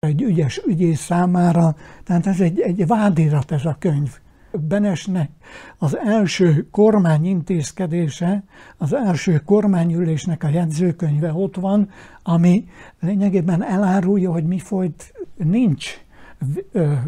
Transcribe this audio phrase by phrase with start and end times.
[0.00, 4.18] egy ügyes ügyész számára, tehát ez egy, egy vádirat ez a könyv.
[4.52, 5.30] Benesnek
[5.78, 8.42] az első kormányintézkedése,
[8.76, 11.90] az első kormányülésnek a jegyzőkönyve ott van,
[12.22, 12.68] ami
[13.00, 16.00] lényegében elárulja, hogy mi folyt, nincs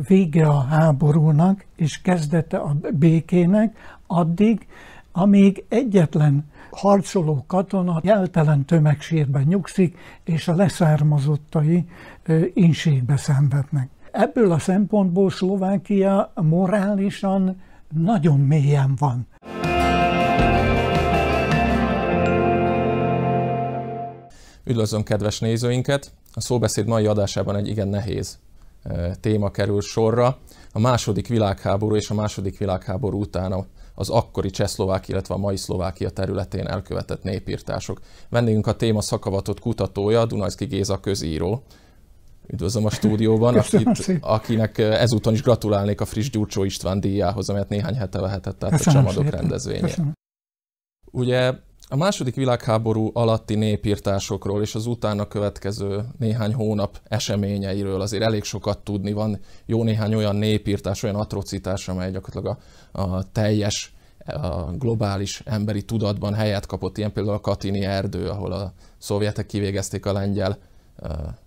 [0.06, 3.76] vége a háborúnak, és kezdete a békének,
[4.06, 4.66] addig,
[5.12, 11.84] amíg egyetlen harcoló katona jeltelen tömegsírben nyugszik, és a leszármazottai
[12.54, 13.88] inségbe szenvednek.
[14.12, 19.26] Ebből a szempontból Szlovákia morálisan nagyon mélyen van.
[24.64, 26.12] Üdvözlöm kedves nézőinket!
[26.34, 28.38] A szóbeszéd mai adásában egy igen nehéz
[29.20, 30.38] téma kerül sorra.
[30.72, 33.52] A második világháború és a második világháború után
[34.00, 38.00] az akkori Csehszlovákia, illetve a mai Szlovákia területén elkövetett népírtások.
[38.28, 41.62] Vendégünk a téma szakavatott kutatója, Dunajszki Géza közíró.
[42.46, 47.94] Üdvözlöm a stúdióban, akit, akinek ezúton is gratulálnék a friss Gyurcsó István díjához, amelyet néhány
[47.94, 50.12] hete vehetett át a Csamadok rendezvényén.
[51.10, 51.52] Ugye
[51.92, 58.78] a második világháború alatti népírtásokról és az utána következő néhány hónap eseményeiről azért elég sokat
[58.78, 59.12] tudni.
[59.12, 62.58] Van jó néhány olyan népírtás, olyan atrocitás, amely gyakorlatilag
[62.92, 63.94] a, a teljes
[64.26, 70.06] a globális emberi tudatban helyet kapott, ilyen például a Katini erdő, ahol a szovjetek kivégezték
[70.06, 70.58] a lengyel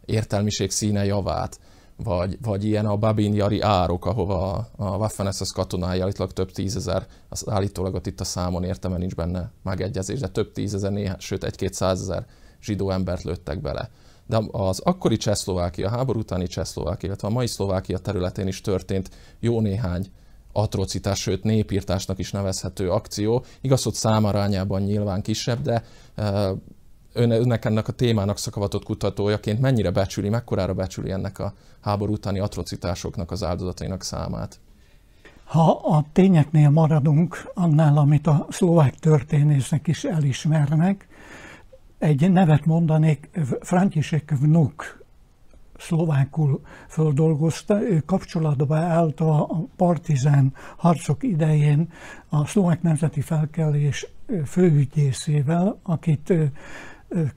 [0.06, 1.60] értelmiség színe javát
[1.96, 7.06] vagy, vagy ilyen a Babin Jari árok, ahova a Waffen SS katonái állítólag több tízezer,
[7.30, 11.16] az állítólag ott itt a számon értem, mert nincs benne megegyezés, de több tízezer, néha,
[11.20, 12.26] sőt egy-két százezer
[12.62, 13.90] zsidó embert lőttek bele.
[14.26, 19.62] De az akkori Csehszlovákia, háború utáni Csehszlovákia, illetve a mai Szlovákia területén is történt jó
[19.62, 20.12] néhány
[20.54, 23.44] atrocitás, sőt népírtásnak is nevezhető akció.
[23.62, 25.84] Igaz, hogy számarányában nyilván kisebb, de
[27.14, 32.40] ön, önnek ennek a témának szakavatott kutatójaként mennyire becsüli, mekkorára becsüli ennek a háború utáni
[32.40, 34.60] atrocitásoknak az áldozatainak számát?
[35.44, 41.08] Ha a tényeknél maradunk, annál, amit a szlovák történészek is elismernek,
[41.98, 43.30] egy nevet mondanék,
[43.62, 45.03] František Vnuk
[45.84, 51.90] szlovákul földolgozta, ő kapcsolatba állt a partizán harcok idején
[52.30, 54.08] a szlovák nemzeti felkelés
[54.46, 56.34] főügyészével, akit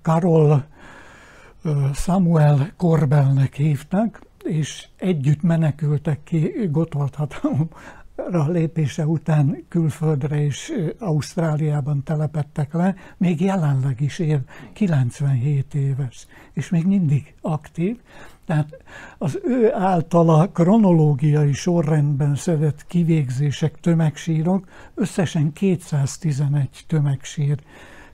[0.02, 0.64] Karol
[1.94, 7.68] Samuel Korbelnek hívtak, és együtt menekültek ki Gotwald hatalomra
[8.46, 14.40] lépése után külföldre és Ausztráliában telepettek le, még jelenleg is él,
[14.72, 18.00] 97 éves, és még mindig aktív.
[18.46, 18.76] Tehát
[19.18, 27.58] az ő általa kronológiai sorrendben szedett kivégzések, tömegsírok, összesen 211 tömegsír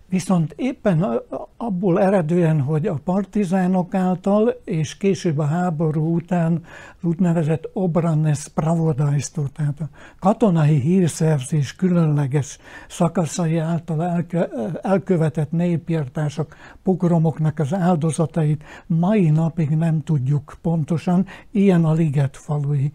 [0.09, 1.21] Viszont éppen
[1.57, 6.63] abból eredően, hogy a partizánok által, és később a háború után
[7.01, 14.25] úgynevezett obranes pravodajstó, tehát a katonai hírszerzés különleges szakaszai által
[14.81, 22.91] elkövetett népírtások, pogromoknak az áldozatait mai napig nem tudjuk pontosan, ilyen a Liget falui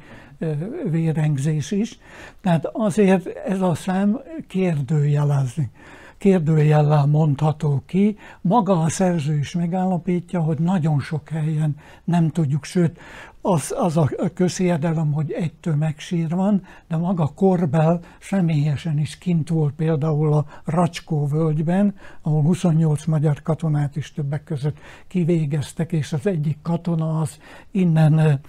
[0.91, 1.99] vérengzés is.
[2.41, 5.71] Tehát azért ez a szám kérdőjelezni
[6.19, 8.19] kérdőjellel mondható ki.
[8.41, 12.99] Maga a szerző is megállapítja, hogy nagyon sok helyen nem tudjuk, sőt,
[13.47, 19.75] az, az a közhiedelem, hogy egy tömegsír van, de maga Korbel személyesen is kint volt
[19.75, 26.59] például a Racskó völgyben, ahol 28 magyar katonát is többek között kivégeztek, és az egyik
[26.63, 27.39] katona az
[27.71, 28.41] innen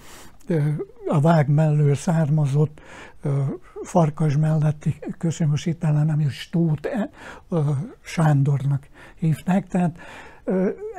[1.07, 2.81] a vág mellől származott
[3.83, 6.89] Farkas melletti közömösítelen, nem is Tóth
[8.01, 9.68] Sándornak hívták.
[9.68, 10.00] Tehát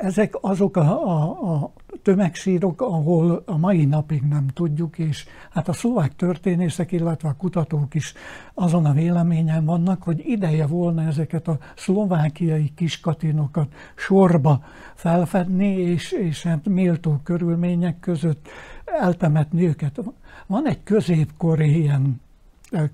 [0.01, 5.73] ezek azok a, a, a tömegsírok, ahol a mai napig nem tudjuk, és hát a
[5.73, 8.13] szlovák történészek, illetve a kutatók is
[8.53, 14.63] azon a véleményen vannak, hogy ideje volna ezeket a szlovákiai kiskatinokat sorba
[14.95, 18.47] felfedni, és, és hát méltó körülmények között
[18.85, 19.99] eltemetni őket.
[20.47, 22.21] Van egy középkori ilyen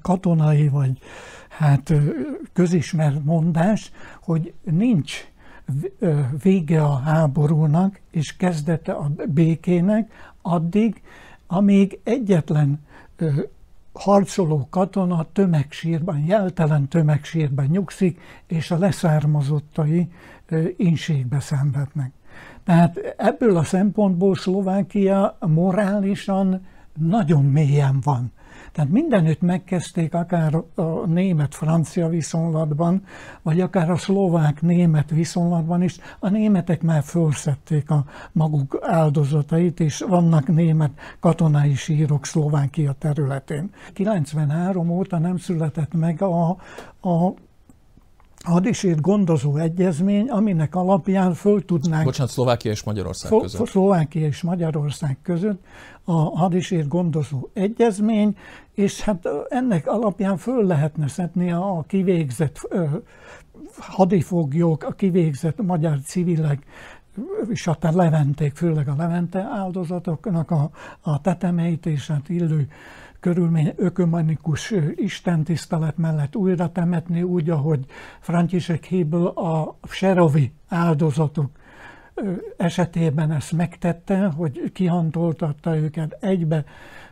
[0.01, 0.97] katonai vagy
[1.49, 1.93] hát
[2.53, 3.91] közismert mondás,
[4.21, 5.27] hogy nincs
[6.43, 10.11] vége a háborúnak és kezdete a békének,
[10.41, 11.01] addig,
[11.47, 12.79] amíg egyetlen
[13.93, 20.11] harcoló katona tömegsírban, jeltelen tömegsírban nyugszik, és a leszármazottai
[20.77, 22.11] inségbe szenvednek.
[22.63, 26.65] Tehát ebből a szempontból Szlovákia morálisan
[26.99, 28.31] nagyon mélyen van.
[28.71, 33.03] Tehát mindenütt megkezdték, akár a német-francia viszonylatban,
[33.41, 40.47] vagy akár a szlovák-német viszonylatban is, a németek már felszették a maguk áldozatait, és vannak
[40.47, 43.69] német katonai sírok Szlovákia területén.
[43.93, 46.49] 93 óta nem született meg a,
[47.01, 47.33] a
[48.43, 52.03] hadisét gondozó egyezmény, aminek alapján föl tudnánk...
[52.03, 53.67] Bocsánat, Szlovákia és Magyarország között.
[53.67, 55.63] Szlovákia és Magyarország között
[56.03, 58.37] a hadisét gondozó egyezmény,
[58.73, 62.59] és hát ennek alapján föl lehetne szedni a kivégzett
[63.77, 66.65] hadifoglyok, a kivégzett magyar civilek,
[67.49, 70.69] és a leventék, főleg a levente áldozatoknak a,
[71.01, 72.67] a tetemeit, és hát illő
[73.23, 77.85] körülmény ökumenikus istentisztelet mellett újra temetni, úgy, ahogy
[78.19, 81.49] Franciszek Héből a serovi áldozatok
[82.57, 86.65] esetében ezt megtette, hogy kihantoltatta őket egybe,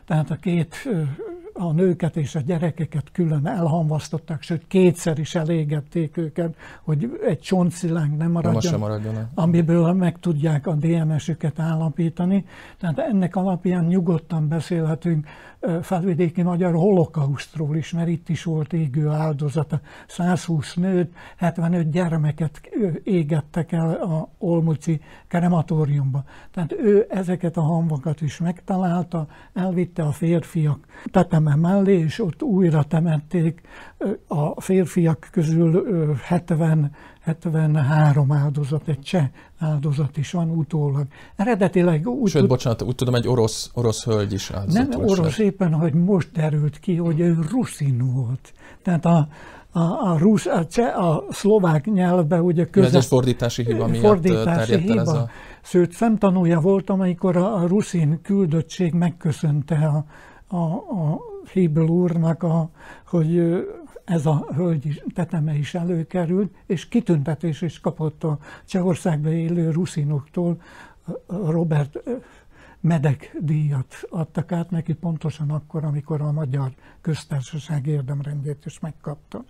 [0.04, 0.88] tehát a két
[1.54, 8.16] a nőket és a gyerekeket külön elhamvasztották, sőt kétszer is elégették őket, hogy egy csontszilány
[8.16, 12.44] nem maradjon, maradjon amiből meg tudják a DNS-üket állapítani.
[12.78, 15.26] Tehát ennek alapján nyugodtan beszélhetünk
[15.82, 19.80] felvidéki magyar holokausztról is, mert itt is volt égő áldozata.
[20.06, 22.60] 120 nőt, 75 gyermeket
[23.02, 26.24] égettek el a Olmuci krematóriumba.
[26.50, 30.86] Tehát ő ezeket a hamvakat is megtalálta, elvitte a férfiak
[31.42, 33.60] teteme mellé, és ott újra temették
[34.28, 36.90] a férfiak közül 70
[37.20, 39.28] 73 áldozat, egy cseh
[39.58, 41.06] áldozat is van utólag.
[41.36, 42.30] Eredetileg úgy...
[42.30, 42.50] Sőt, tud...
[42.50, 45.42] bocsánat, úgy tudom, egy orosz, orosz hölgy is áldozat Nem orosz se.
[45.42, 48.52] éppen, hogy most derült ki, hogy ő ruszin volt.
[48.82, 49.28] Tehát a,
[49.70, 52.98] a, a, rusz, a, cseh, a szlovák nyelvbe ugye közel...
[52.98, 55.00] Ez fordítási hiba miatt fordítási hiba.
[55.00, 55.28] ez a...
[55.62, 60.04] Sőt, szemtanúja voltam, amikor a, a ruszin küldöttség megköszönte a,
[60.56, 62.70] a, a Hibel úrnak, a,
[63.06, 63.42] hogy
[64.04, 70.60] ez a hölgy teteme is előkerült, és kitüntetés is kapott a Csehországban élő ruszinoktól,
[71.26, 71.98] Robert
[72.80, 79.44] Medek díjat adtak át neki pontosan akkor, amikor a Magyar Köztársaság érdemrendjét is megkapta.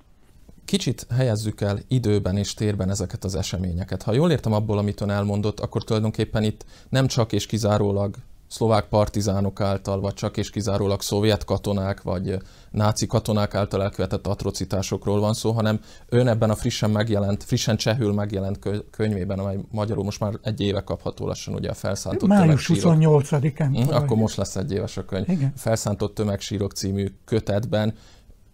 [0.64, 4.02] Kicsit helyezzük el időben és térben ezeket az eseményeket.
[4.02, 8.16] Ha jól értem abból, amit ön elmondott, akkor tulajdonképpen itt nem csak és kizárólag
[8.52, 12.38] szlovák partizánok által, vagy csak és kizárólag szovjet katonák, vagy
[12.70, 18.12] náci katonák által elkövetett atrocitásokról van szó, hanem ön ebben a frissen megjelent, frissen csehül
[18.12, 18.58] megjelent
[18.90, 23.70] könyvében, amely magyarul most már egy éve kapható lassan, ugye a felszántott Május 28-án.
[23.72, 25.28] Hm, akkor most lesz egy éves a könyv.
[25.28, 25.52] Igen.
[25.56, 27.94] Felszántott tömegsírok című kötetben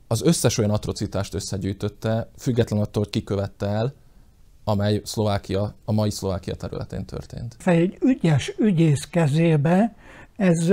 [0.06, 3.94] az összes olyan atrocitást összegyűjtötte, független attól, hogy ki követte el,
[4.68, 7.56] amely Szlovákia, a mai Szlovákia területén történt.
[7.64, 9.94] Egy ügyes ügyész kezébe
[10.36, 10.72] ez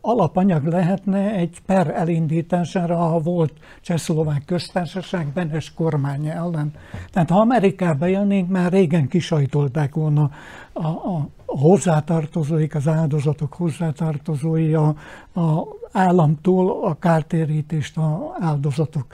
[0.00, 6.72] alapanyag lehetne egy per elindítására, ha volt Csehszlovák köztársaság Benes kormány ellen.
[7.12, 10.30] Tehát ha Amerikába élnénk, már régen kisajtolták volna
[10.72, 14.94] a, a, a hozzátartozóik, az áldozatok hozzátartozói a,
[15.34, 19.06] a államtól a kártérítést a áldozatok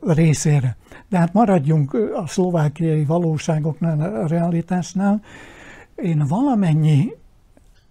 [0.00, 0.76] részére.
[1.08, 5.22] De hát maradjunk a szlovákiai valóságoknál, a realitásnál.
[5.96, 7.12] Én valamennyi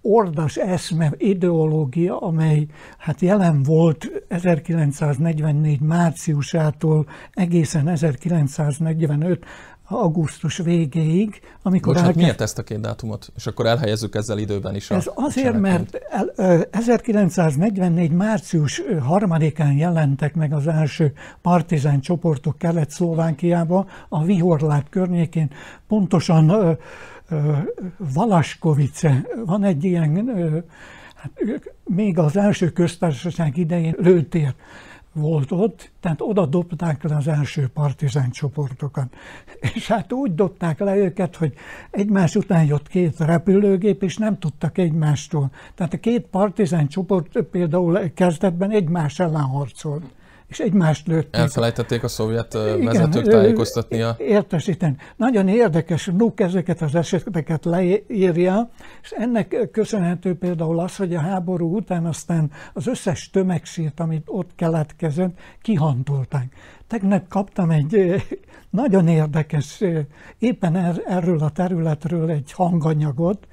[0.01, 2.65] ordas eszme, ideológia, amely
[2.98, 9.46] hát jelen volt 1944 márciusától egészen 1945
[9.93, 11.93] augusztus végéig, amikor...
[11.93, 12.25] Bocsánat, elkezd...
[12.25, 13.31] miért ezt a két dátumot?
[13.35, 16.00] És akkor elhelyezzük ezzel időben is Ez a azért, mert
[16.71, 25.50] 1944 március 3-án jelentek meg az első partizán csoportok Kelet-Szlovákiába, a Vihorlát környékén,
[25.88, 26.77] pontosan
[28.13, 30.33] Valaskovice, van egy ilyen,
[31.15, 31.31] hát
[31.83, 34.53] még az első köztársaság idején lőtér
[35.13, 39.15] volt ott, tehát oda dobták le az első partizán csoportokat.
[39.75, 41.53] És hát úgy dobták le őket, hogy
[41.91, 45.51] egymás után jött két repülőgép, és nem tudtak egymástól.
[45.75, 50.03] Tehát a két partizán csoport például kezdetben egymás ellen harcolt
[50.53, 51.41] és egymást lőtték.
[51.41, 54.15] Elfelejtették a szovjet Igen, vezetők tájékoztatni a...
[54.19, 54.95] Értesíteni.
[55.15, 58.69] Nagyon érdekes, Nuk ezeket az eseteket leírja,
[59.01, 64.50] És ennek köszönhető például az, hogy a háború után aztán az összes tömegsírt, amit ott
[64.55, 66.55] keletkezett, kihantolták.
[66.88, 68.24] Tegnap kaptam egy
[68.69, 69.83] nagyon érdekes,
[70.39, 73.48] éppen er-, erről a területről egy hanganyagot,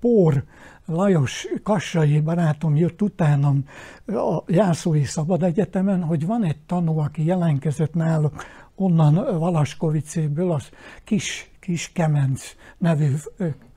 [0.00, 0.44] Pór
[0.86, 3.64] Lajos Kassai barátom jött utánam
[4.06, 10.68] a Jászói Szabad Egyetemen, hogy van egy tanú, aki jelentkezett náluk onnan Valaskovicéből, az
[11.04, 13.14] kis, kis Kemenc nevű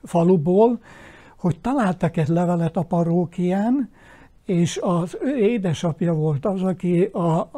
[0.04, 0.80] faluból,
[1.36, 3.90] hogy találtak egy levelet a parókián,
[4.46, 7.50] és az ő édesapja volt az, aki a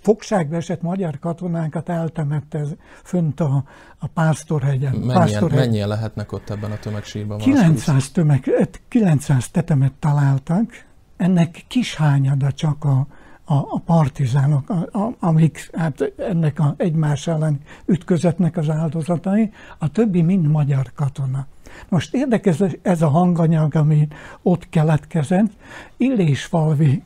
[0.00, 2.64] fogságba esett magyar katonánkat eltemette
[3.02, 3.64] fönt a,
[3.98, 4.92] a Pásztorhegyen.
[4.92, 5.68] Mennyien, Pásztorhegyen.
[5.68, 7.38] mennyien lehetnek ott ebben a tömegsírban?
[7.38, 8.50] 900, tömeg,
[8.88, 10.84] 900 tetemet találtak,
[11.16, 13.06] ennek kis hányada csak a,
[13.44, 19.88] a, a partizánok, a, a, amik hát ennek a egymás ellen ütközetnek az áldozatai, a
[19.88, 21.46] többi mind magyar katona.
[21.88, 24.08] Most érdekes ez a hanganyag, ami
[24.42, 25.50] ott keletkezett.
[25.96, 27.02] Illésfalvi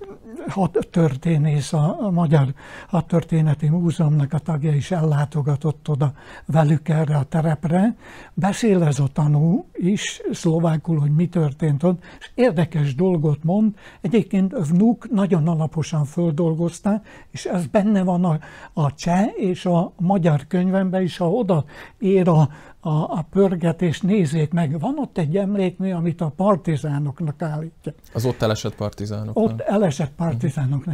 [0.49, 2.55] hat történész, a, a Magyar
[2.89, 6.13] Hadtörténeti Múzeumnak a tagja is ellátogatott oda
[6.47, 7.97] velük erre a terepre.
[8.35, 13.75] Beszél ez a tanú is szlovákul, hogy mi történt ott, és érdekes dolgot mond.
[14.01, 18.39] Egyébként Vnuk nagyon alaposan földolgozta, és ez benne van a,
[18.73, 21.65] a cseh és a magyar könyvemben is, ha oda
[21.99, 22.49] ér a,
[22.81, 27.93] a, a pörgetés, nézzék meg, van ott egy emlékmű, amit a partizánoknak állítja.
[28.15, 29.45] Az ott elesett partizánoknak?
[29.45, 30.28] Ott elesett partizánoknak.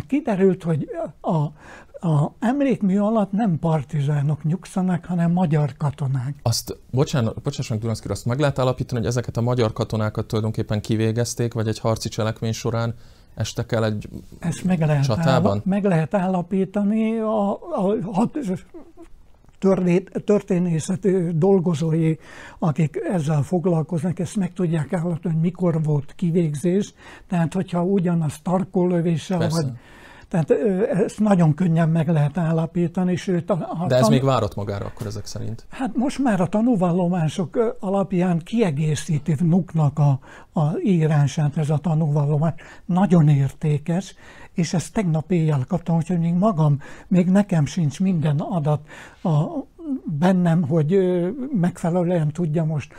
[0.06, 0.88] Kiderült, hogy
[1.20, 1.36] a,
[2.08, 6.34] a emlékmű alatt nem partizánok nyugszanak, hanem magyar katonák.
[6.42, 11.54] Azt, bocsánat, bocsánat, Duranszkir, azt meg lehet állapítani, hogy ezeket a magyar katonákat tulajdonképpen kivégezték,
[11.54, 12.94] vagy egy harci cselekmény során
[13.34, 15.52] estek el egy Ezt meg lehet csatában?
[15.52, 17.18] Áll, meg lehet állapítani.
[17.18, 18.30] A, a, a,
[20.24, 22.14] történészet dolgozói,
[22.58, 26.94] akik ezzel foglalkoznak, ezt meg tudják állapítani, hogy mikor volt kivégzés.
[27.28, 29.66] Tehát, hogyha ugyanaz tarkólövéssel, vagy
[30.34, 30.50] tehát
[31.04, 33.16] ezt nagyon könnyen meg lehet állapítani.
[33.16, 34.10] Sőt, a, a De ez tan...
[34.10, 35.66] még várat magára akkor ezek szerint?
[35.68, 40.18] Hát most már a tanúvallomások alapján kiegészíti Nuknak a,
[40.60, 42.52] a írását ez a tanúvallomás.
[42.84, 44.14] Nagyon értékes,
[44.52, 48.80] és ezt tegnap éjjel kaptam, hogy még magam, még nekem sincs minden adat
[49.22, 49.44] a,
[50.04, 50.98] bennem, hogy
[51.60, 52.94] megfelelően tudja most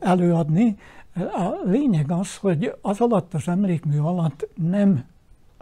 [0.00, 0.76] előadni.
[1.14, 5.04] A lényeg az, hogy az alatt az emlékmű alatt nem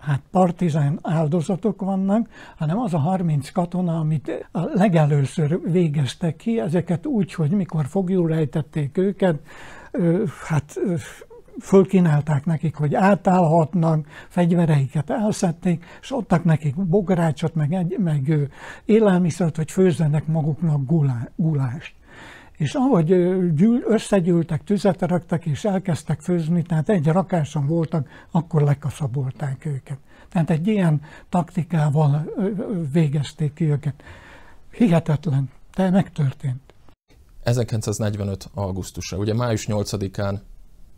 [0.04, 7.06] hát partizán áldozatok vannak, hanem az a 30 katona, amit a legelőször végeztek ki, ezeket
[7.06, 9.38] úgy, hogy mikor fogjul rejtették őket,
[10.46, 10.80] hát
[11.60, 18.50] fölkínálták nekik, hogy átállhatnak, fegyvereiket elszedték, és adtak nekik bogarácsot, meg, egy, meg
[18.84, 21.94] élelmiszert, hogy főzzenek maguknak gulá, gulást.
[22.64, 23.06] És ahogy
[23.54, 29.98] gyűl, összegyűltek, tüzet raktak, és elkezdtek főzni, tehát egy rakáson voltak, akkor lekaszabolták őket.
[30.28, 32.24] Tehát egy ilyen taktikával
[32.92, 34.02] végezték ki őket.
[34.70, 36.74] Hihetetlen, de megtörtént.
[37.42, 38.50] 1945.
[38.54, 39.16] augusztusa.
[39.16, 40.38] Ugye május 8-án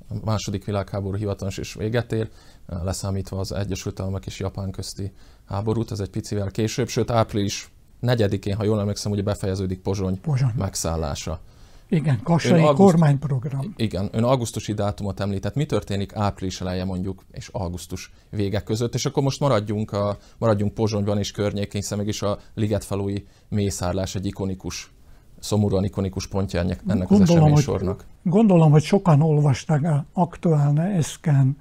[0.09, 2.31] a második világháború hivatalos és véget ér,
[2.67, 5.13] leszámítva az Egyesült Államok és Japán közti
[5.47, 7.71] háborút, ez egy picivel később, sőt április
[8.03, 10.53] 4-én, ha jól emlékszem, ugye befejeződik Pozsony, Pozsony.
[10.57, 11.41] megszállása.
[11.89, 12.77] Igen, Kassai auguszt...
[12.77, 13.75] kormányprogram.
[13.77, 15.55] Igen, ön augusztusi dátumot említett.
[15.55, 18.95] Mi történik április eleje mondjuk és augusztus vége között?
[18.95, 24.15] És akkor most maradjunk, a, maradjunk Pozsonyban és környékén, hiszen meg is a Ligetfalui mészárlás
[24.15, 24.91] egy ikonikus
[25.39, 28.05] szomorúan ikonikus pontja ennek, ennek gondolom, az eseménysornak.
[28.23, 31.57] Hogy, gondolom, hogy sokan olvasták a Aktuálne Eszken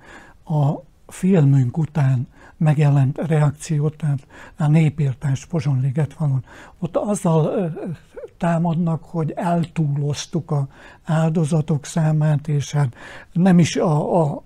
[0.45, 0.73] a
[1.07, 6.43] filmünk után megjelent reakciót, tehát a népírtás Pozsonliget van.
[6.79, 7.73] Ott azzal
[8.37, 10.67] támadnak, hogy eltúloztuk a
[11.03, 12.95] áldozatok számát, és hát
[13.33, 14.43] nem is a, a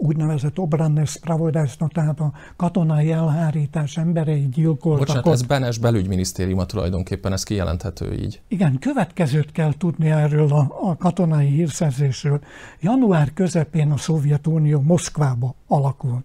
[0.00, 5.06] úgynevezett obranne spravodajstvo, tehát a katonai elhárítás emberei gyilkoltak.
[5.06, 8.40] Bocsánat, ez Benes belügyminisztériuma tulajdonképpen, ez kijelenthető így.
[8.48, 12.40] Igen, következőt kell tudni erről a, a katonai hírszerzésről.
[12.80, 16.24] Január közepén a Szovjetunió Moszkvába alakult.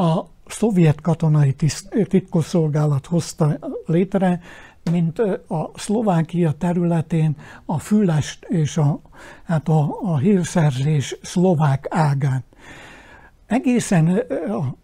[0.00, 1.54] A szovjet katonai
[2.08, 4.40] titkosszolgálat hozta létre,
[4.90, 9.00] mint a Szlovákia területén a füles és a,
[9.44, 12.44] hát a, a hírszerzés szlovák ágán.
[13.46, 14.06] Egészen
[14.48, 14.74] a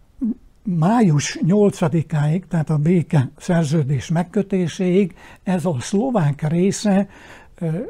[0.63, 7.07] május 8-áig, tehát a béke szerződés megkötéséig ez a szlovák része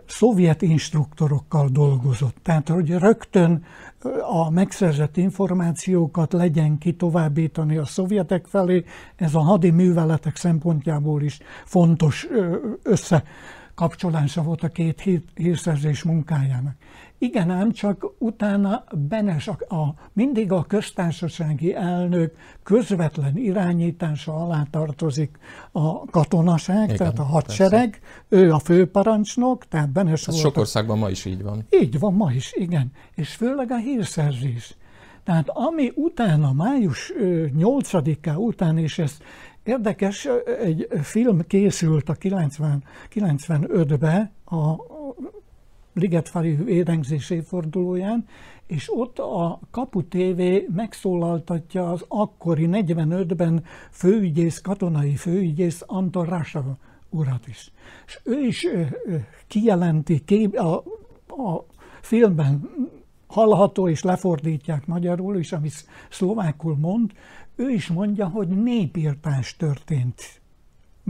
[0.07, 2.35] szovjet instruktorokkal dolgozott.
[2.43, 3.63] Tehát, hogy rögtön
[4.21, 8.83] a megszerzett információkat legyen ki továbbítani a szovjetek felé,
[9.15, 12.27] ez a hadi műveletek szempontjából is fontos
[12.83, 13.23] össze
[13.75, 16.75] kapcsolása volt a két hír, hírszerzés munkájának.
[17.19, 25.37] Igen, ám csak utána Benes, a, a, mindig a köztársasági elnök közvetlen irányítása alá tartozik
[25.71, 28.45] a katonaság, Igen, tehát a hadsereg, persze.
[28.45, 30.39] ő a főparancsnok, tehát Benes Ez volt.
[30.39, 31.65] sok országban ma is így van.
[31.81, 32.91] Így van, ma is, igen.
[33.15, 34.75] És főleg a hírszerzés.
[35.23, 37.13] Tehát ami utána, május
[37.57, 39.17] 8-á után, és ez
[39.63, 40.27] érdekes,
[40.63, 42.83] egy film készült a 90,
[43.13, 44.75] 95-ben a
[45.97, 48.25] Ligetfali érengzés évfordulóján,
[48.67, 50.41] és ott a Kapu TV
[50.75, 56.77] megszólaltatja az akkori 45-ben főügyész, katonai főügyész Anton Rasa
[57.09, 57.71] urat is.
[58.05, 58.67] És ő is
[59.47, 60.75] kijelenti, kép, a,
[61.27, 61.65] a
[62.01, 62.69] filmben
[63.27, 67.11] hallható és lefordítják magyarul is, amit szlovákul mond,
[67.55, 70.41] ő is mondja, hogy népírtás történt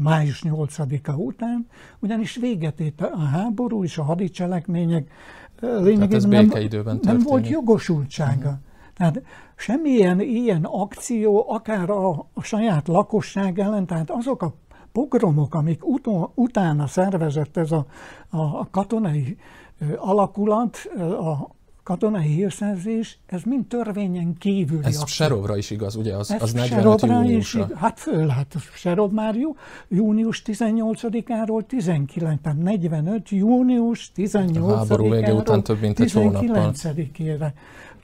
[0.03, 1.67] május 8-a után,
[1.99, 5.11] ugyanis véget ért a háború és a hadicselekmények
[5.59, 8.47] lényegében nem, nem volt jogosultsága.
[8.47, 8.59] Uh-huh.
[8.95, 9.21] Tehát
[9.55, 14.53] semmilyen ilyen akció, akár a, a saját lakosság ellen, tehát azok a
[14.91, 17.85] pogromok, amik utó, utána szervezett ez a,
[18.29, 19.37] a katonai
[19.97, 21.55] alakulat, a,
[21.87, 24.79] katonai hírszerzés, ez mind törvényen kívül.
[24.83, 25.13] Ez aktív.
[25.13, 26.15] Serovra is igaz, ugye?
[26.15, 27.71] Az, ez az 45 is igaz.
[27.75, 29.55] hát föl, hát Serov már jú,
[29.87, 33.29] június 18-áról 19, tehát 45.
[33.29, 35.21] június 18-áról
[35.99, 37.51] 19-ére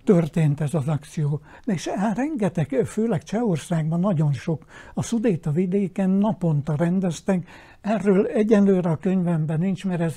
[0.03, 1.41] történt ez az akció.
[1.65, 7.48] És hát rengeteg, főleg Csehországban nagyon sok, a Szudéta vidéken naponta rendeztek,
[7.83, 10.15] Erről egyenlőre a könyvemben nincs, mert ez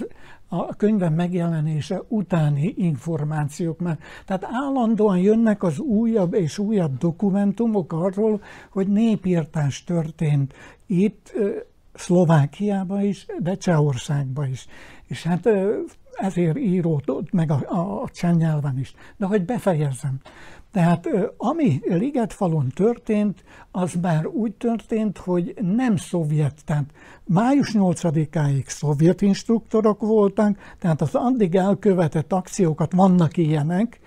[0.49, 3.99] a könyvem megjelenése utáni információk már.
[4.25, 10.55] Tehát állandóan jönnek az újabb és újabb dokumentumok arról, hogy népírtás történt
[10.87, 11.33] itt,
[11.95, 14.66] Szlovákiában is, de Csehországban is.
[15.07, 15.49] És hát
[16.16, 18.94] ezért íródott, meg a, a, a cseh nyelven is.
[19.16, 20.20] De hogy befejezzem.
[20.73, 26.85] Tehát ami Ligetfalon történt, az már úgy történt, hogy nem szovjet, tehát
[27.25, 34.00] május 8-áig szovjet instruktorok voltak, tehát az addig elkövetett akciókat, vannak ilyenek,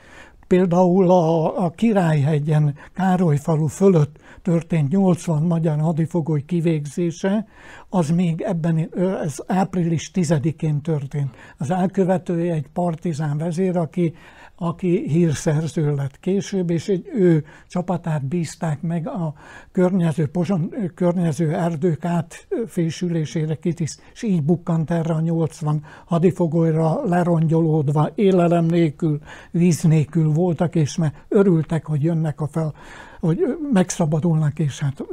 [0.50, 7.46] például a, a Királyhegyen, Károlyfalu fölött történt 80 magyar hadifogoly kivégzése,
[7.90, 8.90] az még ebben,
[9.24, 11.36] ez április 10-én történt.
[11.58, 14.14] Az elkövetője egy partizán vezér, aki
[14.62, 19.34] aki hírszerző lett később, és egy ő csapatát bízták meg a
[19.72, 28.66] környező, pozson, környező erdők átfésülésére kitiszt, és így bukkant erre a 80 hadifogolyra lerongyolódva, élelem
[28.66, 29.20] nélkül,
[29.52, 32.74] víz nélkül voltak, és mert örültek, hogy jönnek a fel,
[33.20, 35.04] hogy megszabadulnak, és hát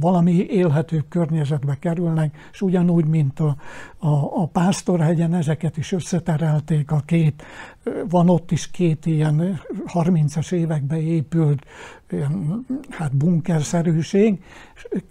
[0.00, 3.56] valami élhető környezetbe kerülnek, és ugyanúgy, mint a,
[3.98, 7.42] a, a Pásztorhegyen, ezeket is összeterelték a két,
[8.08, 11.64] van ott is két ilyen 30-as években épült
[12.12, 14.42] ilyen, hát bunkerszerűség,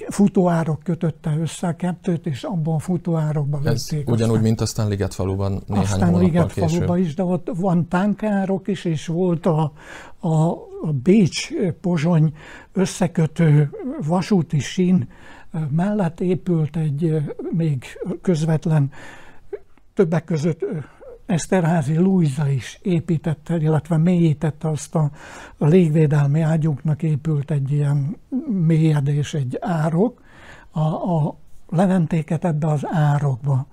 [0.09, 4.09] futóárok kötötte össze a kettőt, és abban a futóárokba Ez vették.
[4.09, 9.07] ugyanúgy, aztán, mint aztán Ligetfaluban néhány Aztán Ligetfaluban is, de ott van tánkárok is, és
[9.07, 9.71] volt a,
[10.21, 12.33] a Bécs-Pozsony
[12.73, 13.69] összekötő
[14.05, 15.07] vasúti sín
[15.69, 17.85] mellett épült egy még
[18.21, 18.91] közvetlen,
[19.93, 20.65] többek között
[21.25, 25.11] Eszterházi Luisa is építette, illetve mélyítette azt a
[25.57, 30.21] légvédelmi ágyunknak épült egy ilyen mélyedés, egy árok.
[30.71, 31.37] A, a
[31.69, 33.67] leventéket ebbe az árokba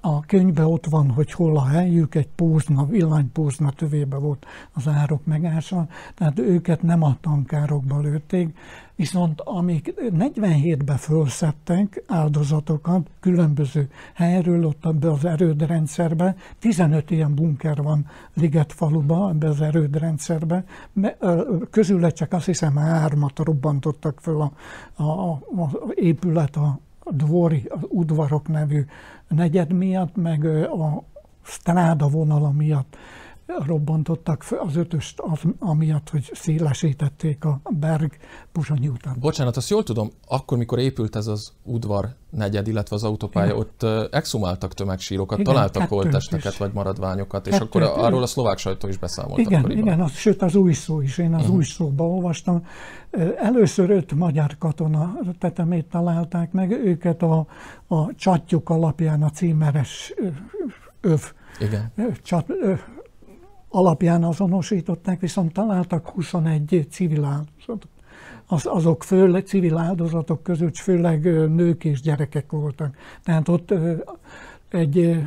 [0.00, 5.24] a könyvben ott van, hogy hol a helyük, egy pózna, villanypózna tövébe volt az árok
[5.24, 8.56] megása, tehát őket nem a tankárokba lőtték,
[8.94, 18.06] viszont amik 47-ben fölszedtek áldozatokat különböző helyről, ott ebbe az erődrendszerbe, 15 ilyen bunker van
[18.34, 20.64] Liget faluba, ebbe az erődrendszerbe,
[21.70, 24.52] közül csak azt hiszem hármat robbantottak föl a,
[24.94, 26.78] a, a, a épület, a
[27.10, 28.84] dvori, az udvarok nevű
[29.28, 31.02] negyed miatt, meg a
[31.42, 32.96] stráda vonala miatt
[33.46, 38.16] robbantottak az ötöst az, amiatt, hogy szélesítették a Berg
[38.52, 39.16] Pozsonyi után.
[39.20, 43.58] Bocsánat, azt jól tudom, akkor, mikor épült ez az udvar negyed, illetve az autópálya, Igen.
[43.58, 48.88] ott exhumáltak tömegsírokat, Igen, találtak holtesteket vagy maradványokat, és kettőt, akkor arról a szlovák sajtó
[48.88, 49.86] is beszámolt Igen, akkoriban.
[49.86, 51.56] igen az, sőt az új szó is, én az uh-huh.
[51.56, 52.66] új szóban olvastam.
[53.36, 57.46] Először öt magyar katona tetemét találták meg, őket a,
[57.86, 60.14] a csatjuk alapján a címeres
[61.00, 61.92] öv Igen.
[62.22, 62.80] Csat, öv,
[63.72, 67.88] alapján azonosították, viszont találtak 21 civil áldozatot.
[68.46, 71.22] Az, azok főleg civil áldozatok között főleg
[71.54, 72.96] nők és gyerekek voltak.
[73.24, 73.74] Tehát ott
[74.68, 75.22] egy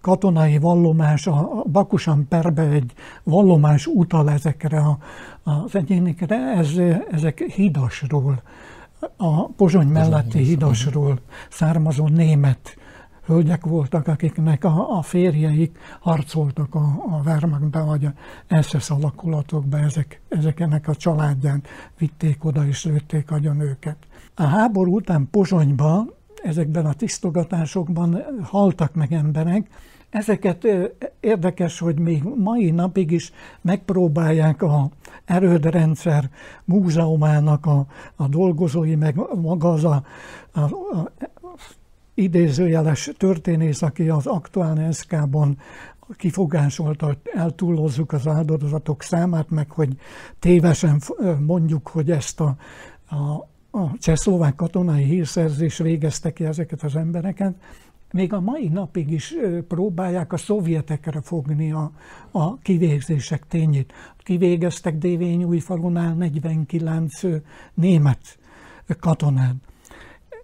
[0.00, 4.98] katonai vallomás, a Bakusan perbe egy vallomás utal ezekre a,
[5.42, 6.72] az egyénikre, ez,
[7.10, 8.42] ezek hidasról,
[9.16, 11.18] a Pozsony melletti hidasról
[11.50, 12.76] származó német
[13.30, 16.78] hölgyek voltak, akiknek a, a férjeik harcoltak a,
[17.10, 21.62] a Wehrmachtbe vagy a SS alakulatokba, ezek, ezeknek a családján
[21.98, 23.96] vitték oda és lőtték agyon őket.
[24.34, 26.06] A háború után Pozsonyba
[26.42, 29.68] ezekben a tisztogatásokban haltak meg emberek,
[30.10, 30.66] Ezeket
[31.20, 34.88] érdekes, hogy még mai napig is megpróbálják a
[35.24, 36.30] erődrendszer
[36.64, 40.02] múzeumának a, a dolgozói, meg maga az a,
[40.52, 41.10] a, a
[42.20, 45.58] idézőjeles történész, aki az aktuál SK-ban
[46.16, 49.96] kifogásolta, hogy eltúlozzuk az áldozatok számát, meg hogy
[50.38, 51.00] tévesen
[51.38, 52.56] mondjuk, hogy ezt a,
[53.08, 57.54] a, a csehszlovák katonai hírszerzés végezte ki ezeket az embereket.
[58.12, 59.34] Még a mai napig is
[59.68, 61.92] próbálják a szovjetekre fogni a,
[62.30, 63.92] a kivégzések tényét.
[64.18, 67.20] Kivégeztek Dévény újfalunál 49
[67.74, 68.38] német
[69.00, 69.54] katonát.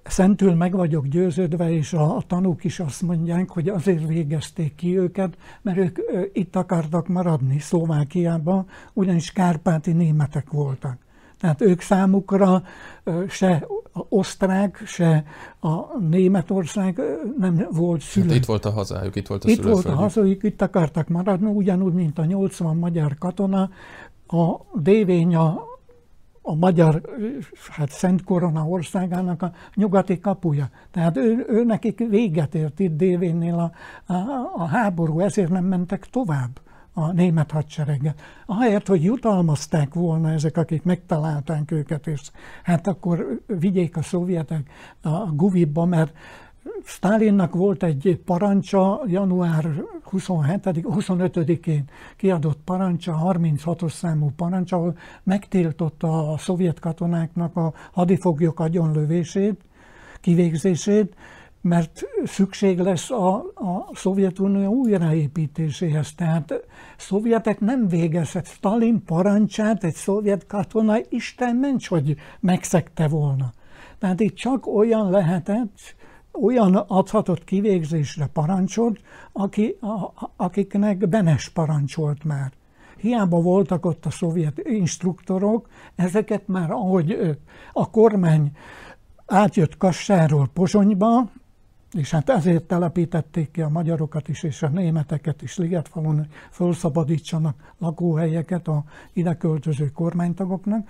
[0.09, 4.99] Szentül meg vagyok győződve, és a, a tanúk is azt mondják, hogy azért végezték ki
[4.99, 10.99] őket, mert ők ö, itt akartak maradni Szlovákiában, ugyanis kárpáti németek voltak.
[11.41, 12.63] Tehát ők számukra
[13.05, 15.25] ö, se a osztrák, se
[15.61, 17.01] a Németország
[17.39, 18.27] nem volt szülő.
[18.27, 21.51] Hát itt volt a hazájuk, itt volt a Itt volt a hazájuk, itt akartak maradni,
[21.51, 23.71] ugyanúgy, mint a 80 magyar katona,
[24.27, 25.76] a Dévénya a
[26.55, 27.01] magyar
[27.71, 30.71] hát Szent Korona országának a nyugati kapuja.
[30.91, 33.73] Tehát ő, ő nekik véget ért itt Dévénnél a,
[34.13, 36.61] a, a háború, ezért nem mentek tovább
[36.99, 38.15] a német hadsereggel.
[38.47, 42.21] Ahelyett, hogy jutalmazták volna ezek, akik megtalálták őket, és
[42.63, 44.71] hát akkor vigyék a szovjetek
[45.03, 46.13] a Guvibba, mert
[46.85, 51.85] Stálinnak volt egy parancsa január 27 25-én
[52.17, 59.61] kiadott parancsa, 36-os számú parancsa, ahol megtiltotta a szovjet katonáknak a hadifoglyok agyonlövését,
[60.21, 61.15] kivégzését,
[61.61, 66.15] mert szükség lesz a, a Szovjetunió újraépítéséhez.
[66.15, 68.47] Tehát szovjetek nem végezhet.
[68.47, 73.53] Stalin parancsát egy szovjet katona Isten ments, hogy megszegte volna.
[73.99, 75.96] Tehát itt csak olyan lehetett,
[76.43, 79.01] olyan adhatott kivégzésre parancsot,
[79.33, 82.53] aki, a, akiknek Benes parancsolt már.
[82.97, 87.39] Hiába voltak ott a szovjet instruktorok, ezeket már ahogy
[87.73, 88.51] a kormány
[89.27, 91.31] átjött Kassáról Pozsonyba,
[91.93, 98.69] és hát ezért telepítették ki a magyarokat is, és a németeket is Ligetfalon, felszabadítsanak lakóhelyeket
[98.69, 100.89] a ide költöző kormánytagoknak.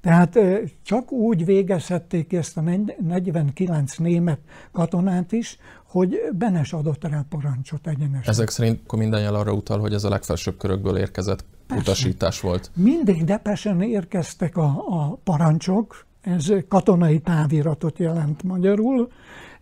[0.00, 0.38] Tehát
[0.82, 4.38] csak úgy végezhették ezt a 49 német
[4.72, 8.32] katonát is, hogy Benes adott rá parancsot egyenesen.
[8.32, 11.82] Ezek szerint akkor minden arra utal, hogy ez a legfelsőbb körökből érkezett Persze.
[11.82, 12.70] utasítás volt.
[12.74, 19.08] Mindig depesen érkeztek a, a parancsok, ez katonai táviratot jelent magyarul,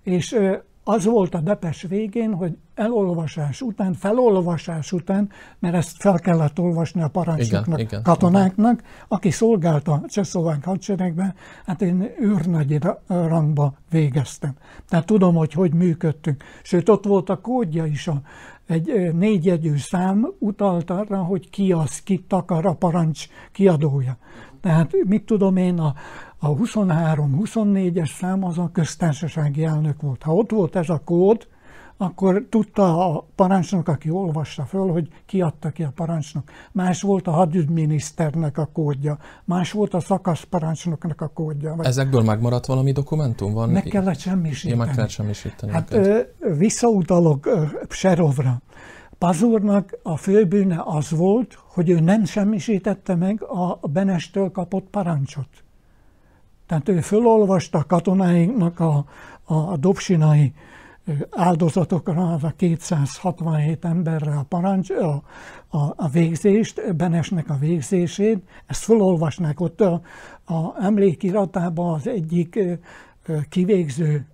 [0.02, 0.36] és
[0.90, 7.02] az volt a depes végén, hogy elolvasás után, felolvasás után, mert ezt fel kellett olvasni
[7.02, 8.84] a parancsnoknak, igen, katonáknak, igen.
[9.08, 11.34] aki szolgált a csehszlovák hadseregben,
[11.66, 14.54] hát én őrnagy rangba végeztem.
[14.88, 16.44] Tehát tudom, hogy hogy működtünk.
[16.62, 18.20] Sőt, ott volt a kódja is, a,
[18.66, 24.18] egy négyjegyű szám utalt arra, hogy ki az, kit akar a parancs kiadója.
[24.60, 25.94] Tehát mit tudom én, a,
[26.38, 30.22] a 23-24-es szám az a köztársasági elnök volt.
[30.22, 31.46] Ha ott volt ez a kód,
[32.00, 36.50] akkor tudta a parancsnok, aki olvassa föl, hogy kiadta ki a parancsnok.
[36.72, 41.74] Más volt a hadügyminiszternek a kódja, más volt a szakaszparancsnoknak a kódja.
[41.74, 41.86] Vagy...
[41.86, 43.52] Ezekből megmaradt valami dokumentum?
[43.52, 43.68] Van?
[43.68, 44.80] Meg kellett semmisíteni.
[44.80, 45.72] Ja, meg kellett semmisíteni.
[45.72, 46.20] Hát ö,
[46.58, 47.48] visszautalok
[47.88, 48.60] Pserovra.
[49.18, 55.48] Pazurnak a főbűne az volt, hogy ő nem semmisítette meg a Benestől kapott parancsot.
[56.66, 59.04] Tehát ő fölolvasta katonáinknak a,
[59.44, 60.52] a dobsinai
[61.30, 65.22] áldozatokra, az a 267 emberre a parancs, a,
[65.68, 70.00] a, a végzést, Benesnek a végzését, ezt fölolvasnák ott a,
[70.44, 72.58] a emlékiratában az egyik
[73.48, 74.26] kivégző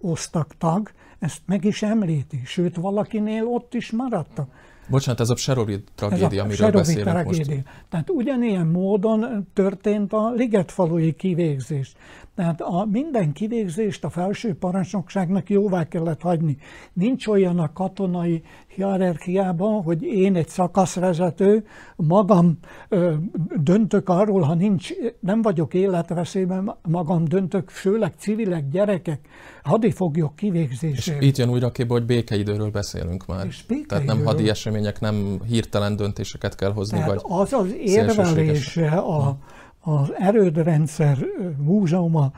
[0.00, 0.90] osztag tag,
[1.22, 4.48] ezt meg is említi, sőt valakinél ott is maradtak.
[4.88, 7.54] Bocsánat, ez a Serovi tragédia, ez a amiről Serovi beszélünk tragédia.
[7.54, 7.68] most.
[7.88, 11.92] Tehát ugyanilyen módon történt a ligetfalui kivégzés.
[12.34, 16.56] Tehát a minden kivégzést a felső parancsnokságnak jóvá kellett hagyni.
[16.92, 18.42] Nincs olyan a katonai
[18.74, 21.66] hierarchiában, hogy én egy szakaszvezető,
[21.96, 23.14] magam ö,
[23.56, 24.90] döntök arról, ha nincs,
[25.20, 29.28] nem vagyok életveszélyben, magam döntök, főleg civilek, gyerekek,
[29.62, 31.16] hadifoglyok kivégzésére.
[31.20, 33.46] És itt jön újra képbe, hogy békeidőről beszélünk már.
[33.46, 38.88] És Tehát nem hadi események, nem hirtelen döntéseket kell hozni, Tehát vagy az az érvelése
[38.88, 39.36] a,
[39.84, 41.18] az erődrendszer
[41.58, 42.32] múzeuma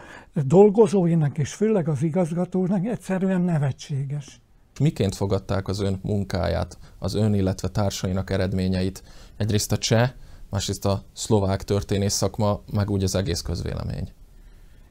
[0.47, 4.41] dolgozóinak és főleg az igazgatónak egyszerűen nevetséges.
[4.81, 9.03] Miként fogadták az ön munkáját, az ön, illetve társainak eredményeit?
[9.37, 10.11] Egyrészt a cseh,
[10.51, 14.13] másrészt a szlovák történész szakma, meg úgy az egész közvélemény.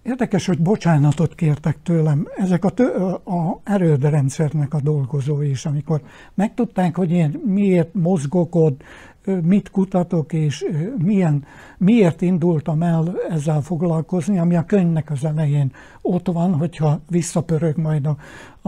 [0.04, 6.02] Érdekes, hogy bocsánatot kértek tőlem ezek a, tő, a erődrendszernek a dolgozói is, amikor
[6.34, 8.82] megtudták, hogy én miért mozgok ott,
[9.26, 10.66] mit kutatok, és
[10.98, 11.46] milyen,
[11.78, 18.06] miért indultam el ezzel foglalkozni, ami a könyvnek az elején ott van, hogyha visszapörög majd
[18.06, 18.18] a,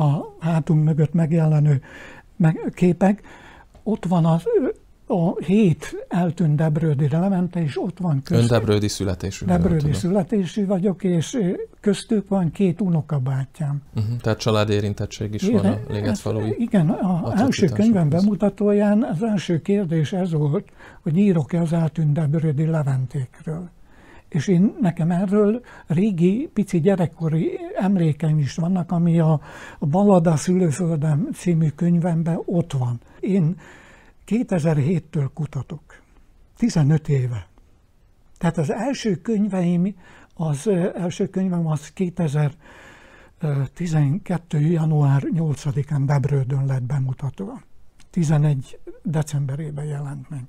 [0.02, 1.82] a hátunk mögött megjelenő
[2.74, 3.22] képek.
[3.84, 4.44] Ott van az
[5.08, 8.52] a hét eltűnt Debrődi Levente, és ott van köztük.
[8.52, 9.46] Ön Debrődi születésű.
[9.46, 11.38] Debrődi születésű vagyok, és
[11.80, 13.82] köztük van két unokabátyám.
[13.96, 16.90] Uh-huh, tehát családérintettség is Ére, van a Ligetfalui Igen,
[17.24, 20.70] az első könyvem bemutatóján az első kérdés ez volt,
[21.02, 23.70] hogy írok-e az eltűnt Debrődi Leventékről.
[24.30, 29.42] És én nekem erről régi, pici gyerekkori emlékeim is vannak, ami a,
[29.80, 33.00] a Balada szülőföldem című könyvemben ott van.
[33.20, 33.56] Én
[34.28, 35.82] 2007-től kutatok.
[36.58, 37.48] 15 éve.
[38.38, 39.96] Tehát az első könyveim,
[40.34, 44.60] az első könyvem az 2012.
[44.60, 47.62] január 8-án Bebrődön lett bemutatva.
[48.10, 50.44] 11 decemberében jelent meg.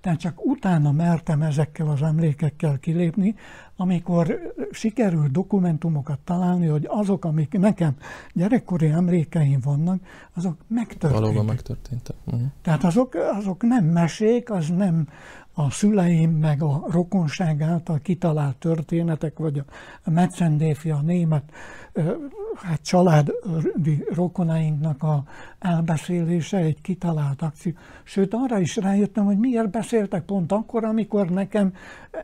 [0.00, 3.34] Tehát csak utána mertem ezekkel az emlékekkel kilépni,
[3.80, 7.96] amikor sikerült dokumentumokat találni, hogy azok, amik nekem
[8.32, 10.00] gyerekkori emlékeim vannak,
[10.34, 11.20] azok megtörténtek.
[11.20, 12.16] Valóban megtörténtek.
[12.24, 12.42] Uh-huh.
[12.62, 15.08] Tehát azok, azok nem mesék, az nem
[15.54, 19.62] a szüleim meg a rokonság által kitalált történetek, vagy
[20.04, 21.42] a Metzendéfi, a német
[22.54, 25.22] hát családi rokonainknak a
[25.58, 27.72] elbeszélése, egy kitalált akció.
[28.04, 31.72] Sőt, arra is rájöttem, hogy miért beszéltek pont akkor, amikor nekem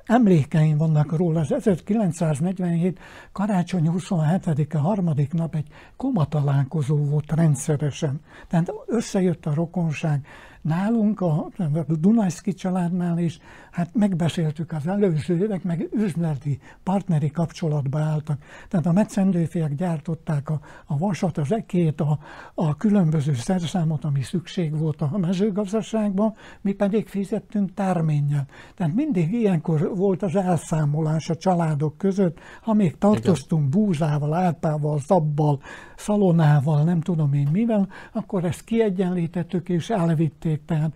[0.05, 1.45] emlékeim vannak róla.
[1.51, 2.99] Ez 1947.
[3.33, 8.21] karácsony 27-e, harmadik nap egy komatalálkozó volt rendszeresen.
[8.49, 10.27] Tehát összejött a rokonság,
[10.67, 11.49] Nálunk a,
[11.89, 13.39] a Dunajszki családnál is,
[13.71, 18.39] hát megbeszéltük az előző évek, meg üzleti, partneri kapcsolatba álltak.
[18.69, 22.19] Tehát a metszendőfiek gyártották a, a vasat, az ekét, a,
[22.55, 28.47] a különböző szerszámot, ami szükség volt a mezőgazdaságban, mi pedig fizettünk tárménnyel.
[28.75, 35.61] Tehát mindig ilyenkor volt az elszámolás a családok között, ha még tartoztunk búzával, álpával, szabbal,
[35.97, 40.93] szalonával, nem tudom én mivel, akkor ezt kiegyenlítettük és elvitték, tehát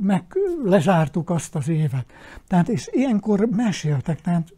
[0.00, 0.24] meg
[0.64, 2.06] lezártuk azt az évet.
[2.48, 4.52] Tehát és ilyenkor meséltek, tehát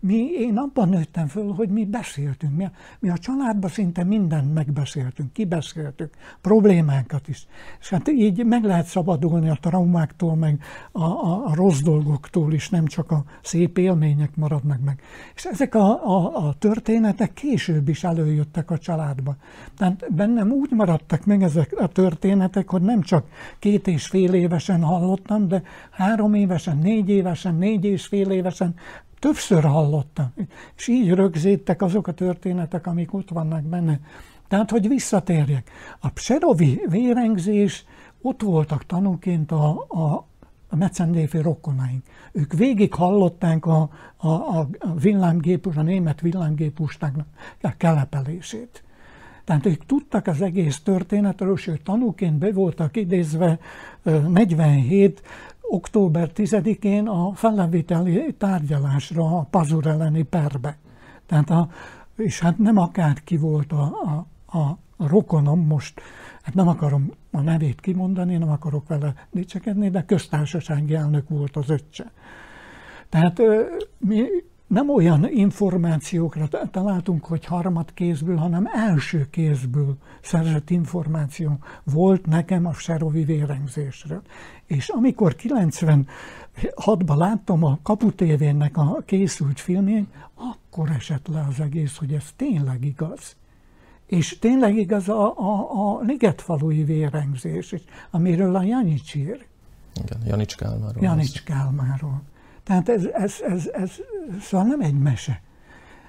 [0.00, 2.56] mi, én abban nőttem föl, hogy mi beszéltünk.
[2.56, 7.46] Mi mi a családban szinte mindent megbeszéltünk, kibeszéltük, problémánkat is.
[7.80, 12.68] És hát így meg lehet szabadulni a traumáktól, meg a, a, a rossz dolgoktól is,
[12.68, 15.00] nem csak a szép élmények maradnak meg.
[15.34, 19.36] És ezek a, a, a történetek később is előjöttek a családba.
[19.76, 23.26] Tehát bennem úgy maradtak meg ezek a történetek, hogy nem csak
[23.58, 28.74] két és fél évesen hallottam, de három évesen, négy évesen, négy és fél évesen
[29.22, 30.32] Többször hallottam,
[30.76, 34.00] és így rögzítek azok a történetek, amik ott vannak benne.
[34.48, 35.70] Tehát, hogy visszatérjek.
[36.00, 37.84] A Pserovi vérengzés,
[38.22, 40.26] ott voltak tanúként a, a,
[40.68, 42.04] a Metzendéfi rokonaink.
[42.32, 44.68] Ők végig hallották a, a, a
[45.00, 47.26] villámgépus, a német villámgépustáknak
[47.60, 48.82] a kelepelését.
[49.44, 53.58] Tehát ők tudtak az egész történetről, sőt tanúként be voltak idézve
[54.28, 55.22] 47
[55.72, 60.78] október 10-én a felleviteli tárgyalásra a Pazur elleni perbe.
[61.26, 61.68] Tehát a,
[62.16, 63.82] és hát nem akárki volt a,
[64.46, 66.00] a, a rokonom most,
[66.42, 71.70] hát nem akarom a nevét kimondani, nem akarok vele dicsekedni, de köztársasági elnök volt az
[71.70, 72.12] öccse.
[73.08, 73.42] Tehát
[73.98, 74.24] mi
[74.72, 82.72] nem olyan információkra találtunk, hogy harmad kézből, hanem első kézből szerzett információ volt nekem a
[82.72, 84.22] Serovi vérengzésről.
[84.66, 92.12] És amikor 96-ban láttam a kaputévének a készült filmjét, akkor esett le az egész, hogy
[92.12, 93.36] ez tényleg igaz.
[94.06, 97.74] És tényleg igaz a, a, a Ligetfalui vérengzés
[98.10, 99.46] amiről a Janics ír.
[100.04, 101.02] Igen, Janics Kálmáról.
[101.02, 102.22] Janics Kálmáról.
[102.64, 103.90] Tehát ez, ez, ez, ez,
[104.40, 105.42] szóval nem egy mese.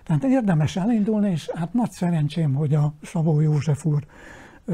[0.03, 4.05] Tehát érdemes elindulni, és hát nagy szerencsém, hogy a Szabó József úr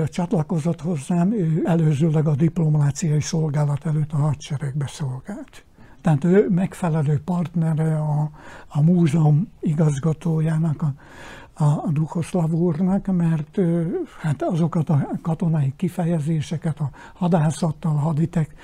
[0.06, 5.64] csatlakozott hozzám, ő előzőleg a diplomáciai szolgálat előtt a hadseregbe szolgált.
[6.02, 8.30] Tehát ő megfelelő partnere a,
[8.68, 10.94] a múzeum igazgatójának, a
[11.60, 13.60] a Duhoszlav úrnak, mert
[14.20, 18.56] hát azokat a katonai kifejezéseket, a hadászattal, haditek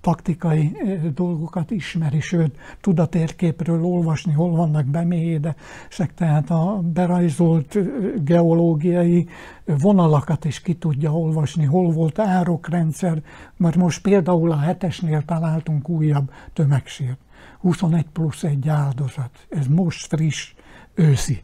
[0.00, 0.76] taktikai
[1.14, 7.78] dolgokat ismeri, sőt, tud a térképről olvasni, hol vannak bemélyedesek, tehát a berajzolt
[8.24, 9.28] geológiai
[9.64, 13.22] vonalakat is ki tudja olvasni, hol volt árokrendszer,
[13.56, 17.18] mert most például a hetesnél találtunk újabb tömegsírt.
[17.60, 19.30] 21 plusz egy áldozat.
[19.48, 20.54] Ez most friss,
[20.94, 21.42] őszi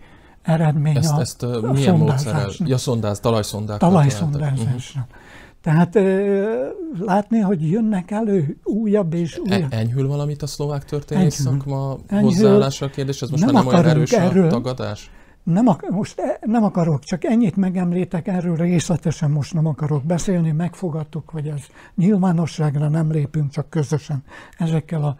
[0.49, 2.51] eredmény ezt, a, ezt a milyen módszerrel?
[2.59, 3.79] Ja, szondáz, talajszondák.
[3.79, 5.01] Talajszondázásra.
[5.01, 5.17] Uh-huh.
[5.63, 6.67] Tehát ö,
[6.99, 9.73] látni, hogy jönnek elő újabb és e- újabb.
[9.73, 13.23] E- enyhül valamit a szlovák történész szakma hozzáállása a kérdés?
[13.23, 15.11] Ez most nem már nem olyan erős erről, a tagadás?
[15.43, 20.51] Nem, ak- most e- nem akarok, csak ennyit megemlítek, erről részletesen most nem akarok beszélni,
[20.53, 21.61] megfogadtuk, hogy ez
[21.95, 24.25] nyilvánosságra nem lépünk, csak közösen
[24.59, 25.17] ezekkel a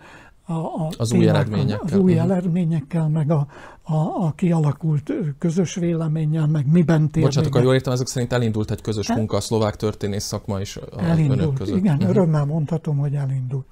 [0.49, 1.81] a, a az új eredményekkel.
[1.85, 2.31] Az új uh-huh.
[2.31, 3.47] eredményekkel, meg a,
[3.83, 7.23] a, a kialakult közös véleménnyel, meg miben tér.
[7.23, 10.77] Bocsánat, akkor jól értem, ezek szerint elindult egy közös munka a szlovák történész szakma is
[10.77, 11.77] a elindult, önök között.
[11.77, 12.11] Igen, uh-huh.
[12.11, 13.67] örömmel mondhatom, hogy elindult.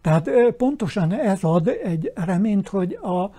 [0.00, 3.30] Tehát pontosan ez ad egy reményt, hogy a,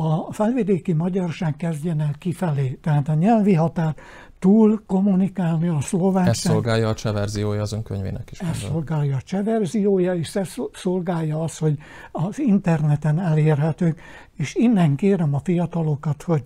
[0.00, 2.78] a felvidéki magyarság kezdjen el kifelé.
[2.82, 3.94] Tehát a nyelvi határ
[4.42, 6.28] túl kommunikálni a szlovákság.
[6.28, 8.40] Ez szolgálja a cseh verziója az önkönyvének is.
[8.40, 11.78] Ez szolgálja a cseh verziója, és ez szolgálja az, hogy
[12.12, 14.00] az interneten elérhetők,
[14.36, 16.42] és innen kérem a fiatalokat, hogy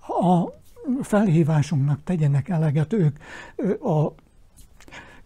[0.00, 0.52] a
[1.02, 3.16] felhívásunknak tegyenek eleget ők
[3.82, 4.12] a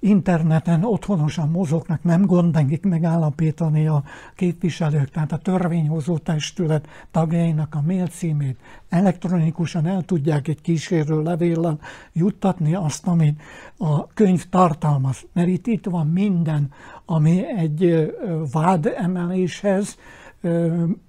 [0.05, 4.03] interneten otthonosan mozognak, nem gond megállapítani a
[4.35, 8.59] képviselők, tehát a törvényhozó testület tagjainak a mail címét.
[8.89, 11.79] Elektronikusan el tudják egy kísérő levéllel
[12.13, 13.41] juttatni azt, amit
[13.79, 15.27] a könyv tartalmaz.
[15.33, 16.73] Mert itt, itt van minden,
[17.05, 18.13] ami egy
[18.53, 19.97] vád emeléshez,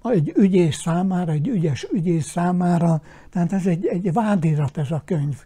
[0.02, 5.44] egy ügyész számára, egy ügyes ügyész számára, tehát ez egy, egy vádirat ez a könyv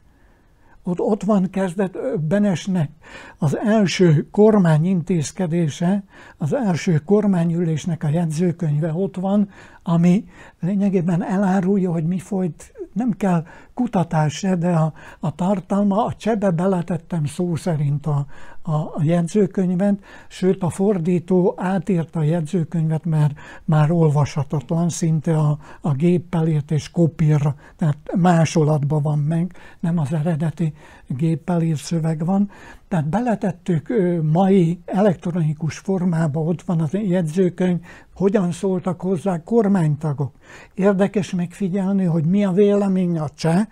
[0.83, 2.91] ott, ott van kezdett Benesnek
[3.39, 6.05] az első kormányintézkedése,
[6.37, 9.49] az első kormányülésnek a jegyzőkönyve ott van,
[9.83, 10.25] ami
[10.61, 16.51] lényegében elárulja, hogy mi folyt, nem kell kutatás se, de a, a tartalma, a csebe
[16.51, 18.27] beletettem szó szerint a,
[18.71, 23.33] a, jegyzőkönyvet, sőt a fordító átírta a jegyzőkönyvet, mert
[23.65, 30.13] már olvashatatlan, szinte a, a géppel írt és kopírra, tehát másolatban van meg, nem az
[30.13, 30.73] eredeti
[31.07, 32.51] géppel írt szöveg van.
[32.89, 33.93] Tehát beletettük
[34.33, 37.79] mai elektronikus formába, ott van az jegyzőkönyv,
[38.15, 40.33] hogyan szóltak hozzá kormánytagok.
[40.75, 43.67] Érdekes megfigyelni, hogy mi a vélemény a cseh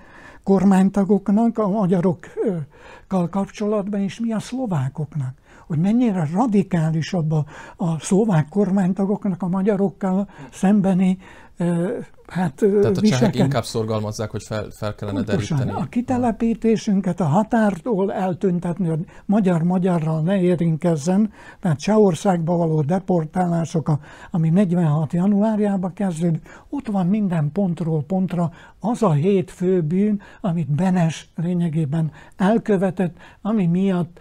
[0.49, 5.35] kormánytagoknak, a magyarokkal kapcsolatban, és mi a szlovákoknak.
[5.67, 7.45] Hogy mennyire radikálisabb a,
[7.77, 11.19] a szlovák kormánytagoknak a magyarokkal szembeni
[12.27, 15.59] hát Tehát a csehek inkább szorgalmazzák, hogy fel, fel kellene Pontosan.
[15.59, 15.83] deríteni.
[15.83, 23.91] A kitelepítésünket a határtól eltüntetni, hogy magyar-magyarral ne érinkezzen, tehát Csehországba való deportálások,
[24.31, 25.13] ami 46.
[25.13, 33.17] januárjában kezdődik, ott van minden pontról pontra az a hét főbűn, amit Benes lényegében elkövetett,
[33.43, 34.21] ami miatt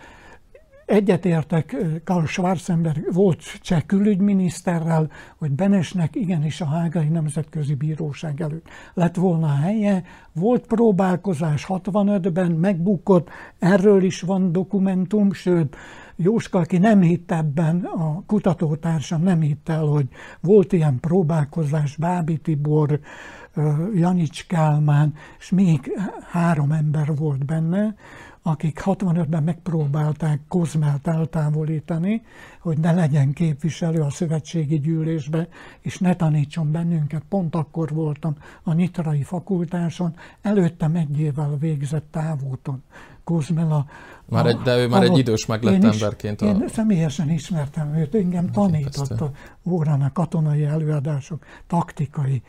[0.88, 9.16] Egyetértek Karl Schwarzenberg volt cseh külügyminiszterrel, hogy Benesnek igenis a Hágai Nemzetközi Bíróság előtt lett
[9.16, 10.04] volna helye.
[10.34, 15.76] Volt próbálkozás 65-ben, megbukott, erről is van dokumentum, sőt,
[16.16, 20.08] Jóska, aki nem hitt ebben, a kutatótársam nem hitt el, hogy
[20.42, 23.00] volt ilyen próbálkozás, Bábi Tibor,
[23.94, 25.92] Janics Kálmán, és még
[26.32, 27.96] három ember volt benne,
[28.48, 32.22] akik 65-ben megpróbálták Kozmelt eltávolítani,
[32.60, 35.48] hogy ne legyen képviselő a szövetségi gyűlésbe,
[35.82, 37.24] és ne tanítson bennünket.
[37.30, 42.84] Pont akkor voltam a Nyitrai fakultáson, előttem egy évvel végzett távúton.
[43.24, 43.86] Kozmel a,
[44.26, 46.42] már egy, de ő már egy idős meglett én emberként.
[46.42, 46.46] A...
[46.46, 49.32] Én személyesen ismertem őt, engem tanított a
[49.64, 52.42] órán a katonai előadások, taktikai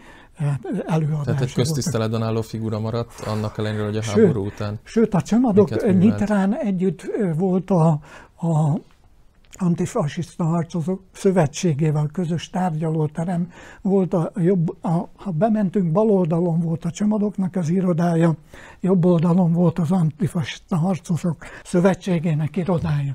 [0.86, 1.22] előadása.
[1.24, 4.78] Tehát egy köztiszteletben álló figura maradt, annak ellenére, hogy a sőt, háború után.
[4.82, 7.02] Sőt, a csemadok Nyitrán együtt
[7.36, 7.88] volt a,
[8.40, 8.80] a
[9.60, 13.50] antifasiszta harcozók szövetségével közös tárgyalóterem
[13.82, 18.34] volt a jobb, a, ha bementünk, bal oldalon volt a csomadoknak az irodája,
[18.80, 23.14] jobb oldalon volt az antifasiszta harcozók szövetségének irodája.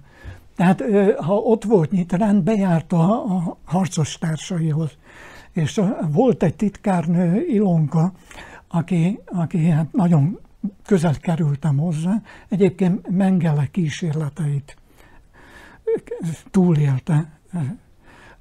[0.56, 0.84] Tehát
[1.16, 4.92] ha ott volt Nyitrán, bejárt a, a harcos társaihoz.
[5.54, 5.82] És
[6.12, 8.14] volt egy titkárnő, Ilonka,
[8.68, 10.40] aki, aki hát nagyon
[10.86, 12.22] közel kerültem hozzá.
[12.50, 14.78] Egyébként Mengele kísérleteit
[16.52, 17.40] túlélte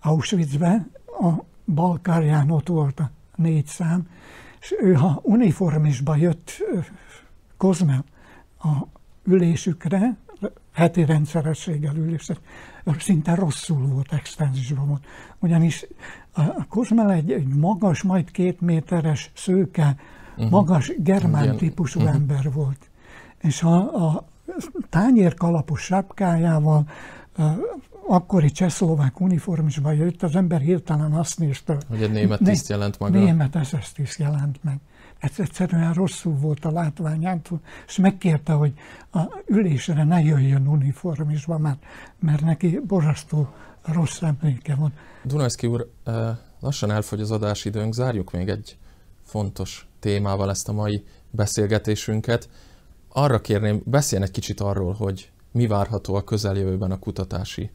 [0.01, 4.09] Auschwitzbe, a Balkárján ott volt a négy szám,
[4.61, 6.51] és ő, ha uniformisba jött
[7.57, 8.05] Kozme
[8.59, 8.87] a
[9.25, 10.17] ülésükre,
[10.73, 12.37] heti rendszerességgel ülésre,
[12.99, 15.05] szinte rosszul volt, extenzisban volt.
[15.39, 15.87] Ugyanis
[16.33, 19.97] a Kozmel egy, egy magas, majd két méteres, szőke,
[20.37, 20.51] uh-huh.
[20.51, 22.15] magas germán típusú uh-huh.
[22.15, 22.91] ember volt.
[23.39, 24.25] És a, a
[24.91, 26.89] tányérkalapos sapkájával,
[28.07, 33.19] akkori csehszlovák uniformisban jött, az ember hirtelen azt nézte, hogy egy német tiszt jelent maga.
[33.19, 34.79] Német SS tiszt jelent meg.
[35.23, 38.73] Ez egyszerűen rosszul volt a látványától, és megkérte, hogy
[39.13, 41.85] a ülésre ne jöjjön uniformisba, mert,
[42.19, 43.49] mert neki borzasztó
[43.83, 44.93] rossz emléke van.
[45.25, 45.91] Dunajszki úr,
[46.61, 48.77] lassan elfogy az adásidőnk, zárjuk még egy
[49.23, 52.49] fontos témával ezt a mai beszélgetésünket.
[53.09, 57.71] Arra kérném, beszéljen egy kicsit arról, hogy mi várható a közeljövőben a kutatási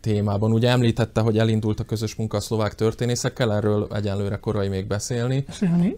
[0.00, 0.52] témában.
[0.52, 5.44] Ugye említette, hogy elindult a közös munka a szlovák történészekkel, erről egyenlőre korai még beszélni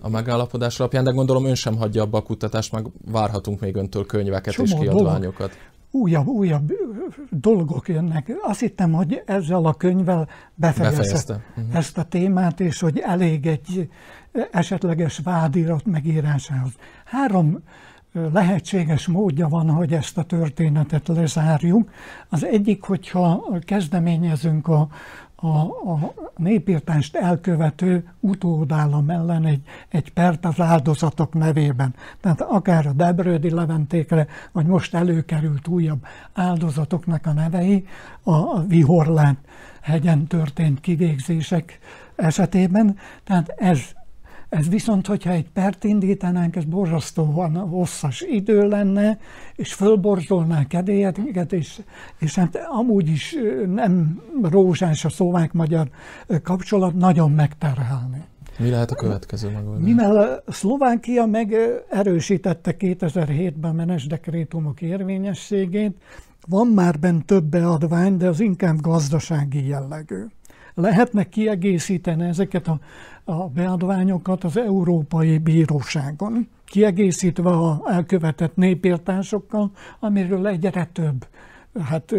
[0.00, 4.06] a megállapodás alapján, de gondolom ön sem hagyja abba a kutatást, meg várhatunk még öntől
[4.06, 5.48] könyveket Csomó és kiadványokat.
[5.48, 5.68] Dolog.
[5.92, 6.72] Újabb, újabb
[7.30, 8.32] dolgok jönnek.
[8.42, 11.44] Azt hittem, hogy ezzel a könyvvel befejezte, befejezte.
[11.56, 11.76] Uh-huh.
[11.76, 13.88] ezt a témát, és hogy elég egy
[14.50, 16.70] esetleges vádirat megírásához.
[17.04, 17.62] Három
[18.12, 21.90] lehetséges módja van, hogy ezt a történetet lezárjuk.
[22.28, 24.88] Az egyik, hogyha kezdeményezünk a,
[25.34, 25.46] a,
[25.92, 31.94] a népírtást elkövető utódállam ellen egy, egy pert az áldozatok nevében.
[32.20, 37.86] Tehát akár a Debrődi Leventékre, vagy most előkerült újabb áldozatoknak a nevei,
[38.22, 39.38] a Vihorlán
[39.80, 41.78] hegyen történt kivégzések
[42.16, 42.96] esetében.
[43.24, 43.80] Tehát ez
[44.50, 49.18] ez viszont, hogyha egy pert indítanánk, ez borzasztóan hosszas idő lenne,
[49.54, 51.80] és fölborzolná kedélyeket, és,
[52.18, 53.36] és hát amúgy is
[53.66, 55.88] nem rózsás a szlovák-magyar
[56.42, 58.24] kapcsolat, nagyon megterhelni.
[58.58, 59.84] Mi lehet a következő megoldás?
[59.84, 61.54] Mivel Szlovákia meg
[61.90, 65.96] erősítette 2007-ben menes dekrétumok érvényességét,
[66.48, 70.24] van már benne több beadvány, de az inkább gazdasági jellegű.
[70.80, 72.78] Lehetne kiegészíteni ezeket a
[73.24, 79.70] a beadványokat az Európai Bíróságon, kiegészítve a elkövetett népírtásokkal,
[80.00, 81.26] amiről egyre több
[81.82, 82.14] hát,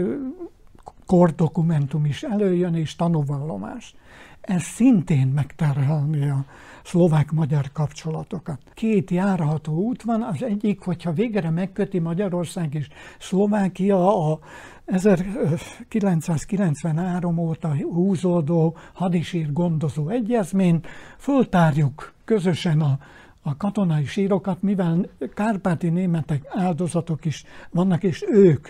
[1.05, 3.95] kordokumentum is előjön, és tanúvallomás.
[4.41, 6.45] Ez szintén megterhelni a
[6.84, 8.60] szlovák-magyar kapcsolatokat.
[8.74, 12.88] Két járható út van, az egyik, hogyha végre megköti Magyarország és
[13.20, 14.40] Szlovákia a
[14.86, 22.98] 1993 óta húzódó hadisír gondozó egyezményt, föltárjuk közösen a,
[23.42, 28.68] a katonai sírokat, mivel kárpáti németek áldozatok is vannak, és ők,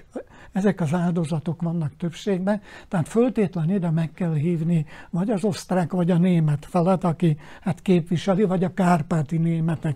[0.51, 6.11] ezek az áldozatok vannak többségben, tehát föltétlen ide meg kell hívni vagy az osztrák, vagy
[6.11, 9.95] a német felet, aki hát képviseli, vagy a kárpáti németek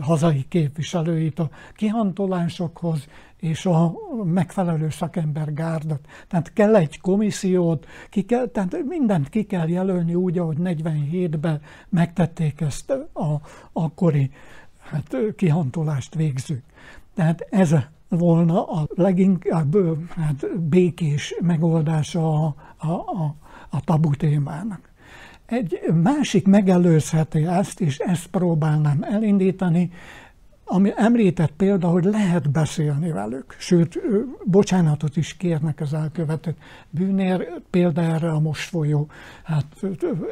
[0.00, 3.06] hazai képviselőit a kihantolásokhoz,
[3.36, 3.92] és a
[4.24, 6.06] megfelelő szakembergárdat.
[6.28, 12.60] Tehát kell egy komissziót, ki kell, tehát mindent ki kell jelölni úgy, ahogy 47-ben megtették
[12.60, 13.40] ezt a
[13.72, 14.30] akkori
[14.78, 16.62] hát, kihantolást végzők.
[17.14, 17.74] Tehát ez
[18.10, 19.76] volna a leginkább
[20.08, 23.34] hát, békés megoldása a, a, a,
[23.70, 24.90] a tabu témának.
[25.46, 29.90] Egy másik megelőzheti ezt, és ezt próbálnám elindítani,
[30.64, 34.00] ami említett példa, hogy lehet beszélni velük, sőt,
[34.44, 36.56] bocsánatot is kérnek az elkövetett
[36.90, 39.08] bűnér, példa erre a most folyó,
[39.42, 39.66] hát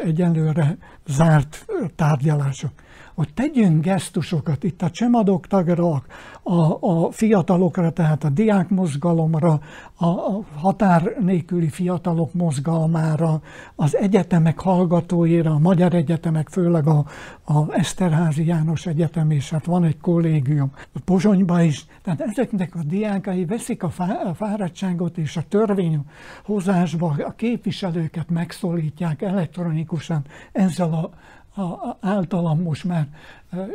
[0.04, 1.66] egyenlőre zárt
[1.96, 2.72] tárgyalások
[3.14, 6.02] hogy tegyünk gesztusokat itt a csemadoktagra,
[6.42, 9.60] a, a fiatalokra, tehát a diákmozgalomra,
[9.94, 13.40] a, a határ nélküli fiatalok mozgalmára,
[13.76, 17.04] az egyetemek hallgatóira, a magyar egyetemek, főleg a,
[17.44, 20.72] a Eszterházi János Egyetem, és hát van egy kollégium.
[21.04, 27.32] Pozsonyba is, tehát ezeknek a diákai veszik a, fá, a fáradtságot és a törvényhozásba a
[27.36, 31.10] képviselőket megszólítják elektronikusan ezzel a
[31.58, 33.08] a általam most már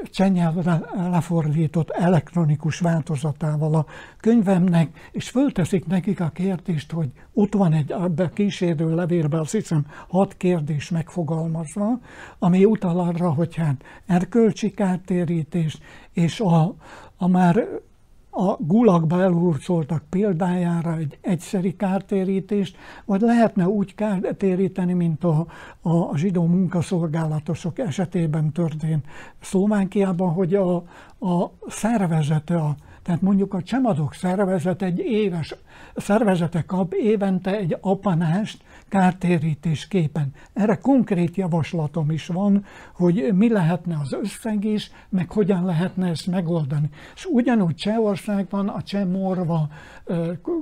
[0.03, 3.85] csenyelvre lefordított elektronikus változatával a
[4.19, 9.85] könyvemnek, és fölteszik nekik a kérdést, hogy ott van egy ebbe kísérő levélben, azt hiszem,
[10.07, 11.99] hat kérdés megfogalmazva,
[12.39, 15.77] ami utal arra, hogy hát erkölcsi kártérítés,
[16.11, 16.75] és a,
[17.17, 17.67] a már
[18.35, 25.45] a gulagba elhurcoltak példájára egy egyszeri kártérítést, vagy lehetne úgy kártéríteni, mint a,
[25.81, 29.05] a zsidó munkaszolgálatosok esetében történt
[29.41, 30.75] Szlovákiában, hogy a,
[31.19, 35.55] a szervezete, a, tehát mondjuk a csemadok szervezet egy éves
[35.95, 38.63] szervezete kap évente egy apanást,
[38.93, 40.33] kártérítésképpen.
[40.53, 42.65] Erre konkrét javaslatom is van,
[42.95, 44.67] hogy mi lehetne az összeg
[45.09, 46.89] meg hogyan lehetne ezt megoldani.
[47.15, 49.69] És ugyanúgy Csehországban a Cseh Morva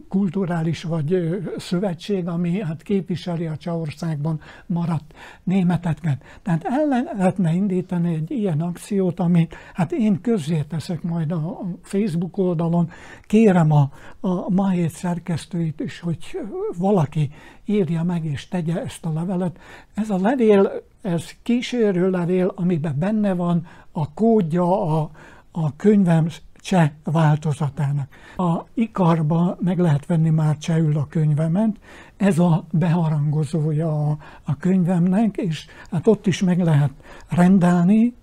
[0.09, 5.13] kulturális vagy szövetség, ami hát képviseli a Csehországban maradt
[5.43, 6.23] németeket.
[6.43, 12.89] Tehát el lehetne indítani egy ilyen akciót, amit hát én közzéteszek majd a Facebook oldalon.
[13.21, 16.39] Kérem a, a Mahét szerkesztőit is, hogy
[16.77, 17.29] valaki
[17.65, 19.59] írja meg és tegye ezt a levelet.
[19.93, 25.09] Ez a levél, ez kísérő levél, amiben benne van a kódja a,
[25.51, 26.27] a könyvem
[26.61, 28.07] cseh változatának.
[28.37, 31.75] A ikarba meg lehet venni már csehül a könyvemet,
[32.17, 36.91] ez a beharangozója a, a könyvemnek, és hát ott is meg lehet
[37.29, 38.13] rendelni,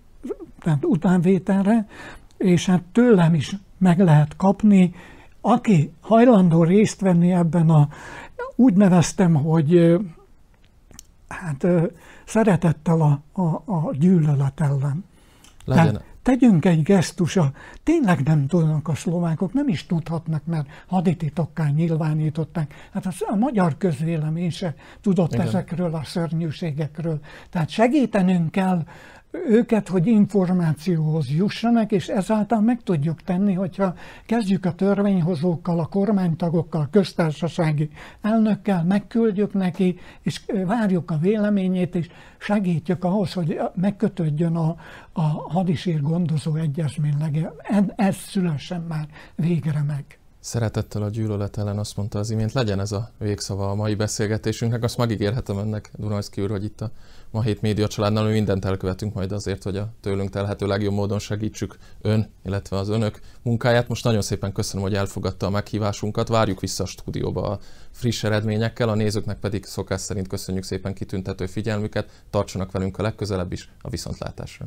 [0.61, 1.87] tehát utánvételre,
[2.37, 4.95] és hát tőlem is meg lehet kapni,
[5.41, 7.89] aki hajlandó részt venni ebben a
[8.57, 9.99] úgy neveztem, hogy
[11.29, 11.67] hát
[12.25, 15.05] szeretettel a, a, a gyűlölet ellen.
[15.65, 15.85] Legyen.
[15.85, 17.53] Tehát tegyünk egy gesztusa.
[17.83, 22.75] Tényleg nem tudnak a szlovákok, nem is tudhatnak, mert hadititokká nyilvánították.
[22.93, 25.47] Hát az, a magyar közvélemény se tudott Igen.
[25.47, 27.21] ezekről a szörnyűségekről.
[27.51, 28.85] Tehát segítenünk kell
[29.31, 33.95] őket, hogy információhoz jussanak, és ezáltal meg tudjuk tenni, hogyha
[34.27, 42.09] kezdjük a törvényhozókkal, a kormánytagokkal, a köztársasági elnökkel, megküldjük neki, és várjuk a véleményét, és
[42.39, 44.77] segítjük ahhoz, hogy megkötődjön a,
[45.13, 45.23] a
[45.53, 47.15] hadisír gondozó egyezmény.
[47.97, 50.19] Ez szülessen már végre meg.
[50.41, 54.83] Szeretettel a gyűlölet ellen azt mondta az imént, legyen ez a végszava a mai beszélgetésünknek.
[54.83, 56.91] Azt megígérhetem önnek, Dunajszki úr, hogy itt a
[57.31, 61.19] ma hét média családnál mi mindent elkövetünk majd azért, hogy a tőlünk telhető legjobb módon
[61.19, 63.89] segítsük ön, illetve az önök munkáját.
[63.89, 66.29] Most nagyon szépen köszönöm, hogy elfogadta a meghívásunkat.
[66.29, 67.59] Várjuk vissza a stúdióba a
[67.91, 72.11] friss eredményekkel, a nézőknek pedig szokás szerint köszönjük szépen kitüntető figyelmüket.
[72.31, 74.67] Tartsanak velünk a legközelebb is a viszontlátásra.